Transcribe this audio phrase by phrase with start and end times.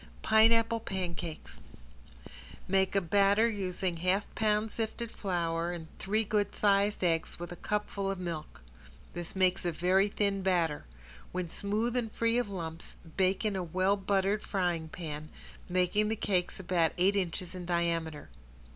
[0.23, 1.61] ~PINEAPPLE PANCAKES~
[2.67, 7.55] Make a batter using half pound sifted flour and three good sized eggs with a
[7.55, 8.61] cupful of milk.
[9.13, 10.85] This makes a very thin batter.
[11.31, 15.29] When smooth and free from lumps, bake in a well buttered frying pan,
[15.69, 18.29] making the cakes about eight inches in diameter.